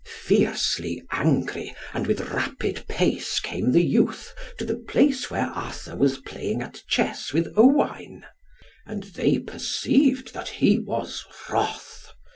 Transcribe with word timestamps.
Fiercely 0.03 1.03
angry, 1.11 1.75
and 1.93 2.07
with 2.07 2.31
rapid 2.31 2.87
pace, 2.87 3.39
came 3.39 3.71
the 3.71 3.85
youth 3.85 4.33
to 4.57 4.65
the 4.65 4.77
place 4.77 5.29
where 5.29 5.45
Arthur 5.51 5.95
was 5.95 6.17
playing 6.17 6.63
at 6.63 6.81
chess 6.87 7.33
with 7.33 7.53
Owain. 7.55 8.25
And 8.87 9.03
they 9.03 9.37
perceived 9.37 10.33
that 10.33 10.49
he 10.57 10.79
was 10.79 11.23
wroth. 11.51 12.11